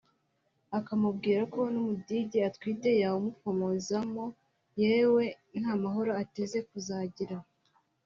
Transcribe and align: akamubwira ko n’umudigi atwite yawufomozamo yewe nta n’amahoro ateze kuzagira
akamubwira 0.79 1.41
ko 1.53 1.61
n’umudigi 1.73 2.39
atwite 2.49 2.89
yawufomozamo 3.03 4.25
yewe 4.81 5.23
nta 5.35 5.59
n’amahoro 5.73 6.11
ateze 6.23 6.57
kuzagira 6.69 7.37